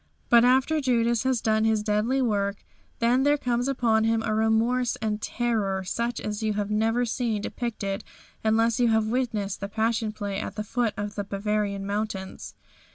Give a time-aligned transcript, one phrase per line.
[0.29, 2.63] But after Judas has done his deadly work
[2.97, 7.39] then there comes upon him a remorse and terror such as you have never seen
[7.43, 8.03] depicted
[8.43, 12.55] unless you have witnessed the Passion Play at the foot of the Bavarian mountains.